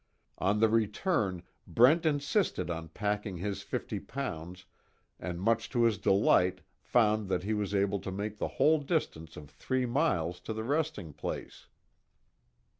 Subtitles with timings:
[0.39, 4.65] On the return Brent insisted on packing his fifty pounds
[5.19, 9.37] and much to his delight found that he was able to make the whole distance
[9.37, 11.67] of three miles to the resting place.